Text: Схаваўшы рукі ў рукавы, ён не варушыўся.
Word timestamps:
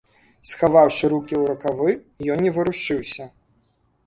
Схаваўшы 0.51 1.11
рукі 1.13 1.35
ў 1.39 1.43
рукавы, 1.51 1.89
ён 2.37 2.43
не 2.47 2.51
варушыўся. 2.57 3.31